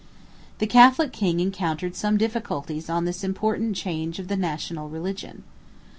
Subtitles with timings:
[0.57, 5.43] 132 The Catholic king encountered some difficulties on this important change of the national religion.